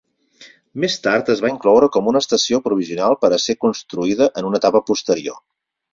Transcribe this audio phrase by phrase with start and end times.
[0.85, 4.63] Més tard es va incloure com una estació provisional per a ser construïda en una
[4.63, 5.39] etapa posterior.